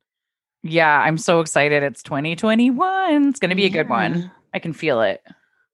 [0.63, 1.83] Yeah, I'm so excited.
[1.83, 3.29] It's 2021.
[3.29, 4.31] It's going to be a good one.
[4.53, 5.23] I can feel it.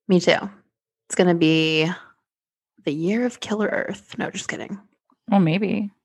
[0.08, 0.38] Me too.
[1.08, 1.88] It's gonna be
[2.84, 4.16] the year of Killer Earth.
[4.18, 4.78] No, just kidding.
[5.28, 5.90] Well, maybe.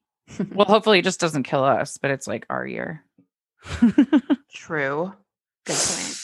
[0.54, 3.04] Well, hopefully it just doesn't kill us, but it's like our year.
[4.54, 5.12] True.
[5.66, 6.18] Good point.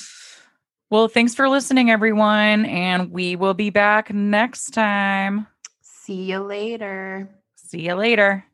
[0.89, 2.65] Well, thanks for listening, everyone.
[2.65, 5.45] And we will be back next time.
[5.81, 7.27] See you later.
[7.57, 8.45] See you later.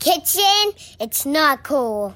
[0.00, 2.12] Kitchen, it's not cool.